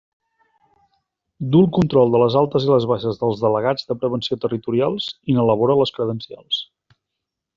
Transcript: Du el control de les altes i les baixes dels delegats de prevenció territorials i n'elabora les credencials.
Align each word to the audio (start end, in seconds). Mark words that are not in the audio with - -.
Du 1.55 1.59
el 1.65 1.67
control 1.77 2.13
de 2.15 2.21
les 2.23 2.37
altes 2.41 2.65
i 2.67 2.71
les 2.71 2.87
baixes 2.93 3.21
dels 3.21 3.43
delegats 3.43 3.87
de 3.91 3.99
prevenció 4.05 4.39
territorials 4.47 5.13
i 5.33 5.37
n'elabora 5.39 5.79
les 5.83 5.97
credencials. 5.99 6.65